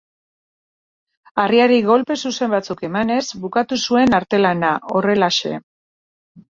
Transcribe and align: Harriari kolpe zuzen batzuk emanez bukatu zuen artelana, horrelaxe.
Harriari 1.43 1.77
kolpe 1.89 2.17
zuzen 2.29 2.53
batzuk 2.55 2.83
emanez 2.91 3.21
bukatu 3.45 3.81
zuen 3.85 4.21
artelana, 4.23 4.75
horrelaxe. 4.97 5.59